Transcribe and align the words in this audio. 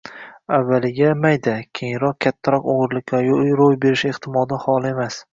avvaliga 0.57 1.09
mayda, 1.25 1.51
keyinchalik 1.79 2.17
kattaroq 2.25 2.65
o‘g‘riliklar 2.75 3.29
ro‘y 3.59 3.77
berishi 3.85 4.11
ehtimoldan 4.13 4.63
xoli 4.65 4.91
emas. 4.93 5.19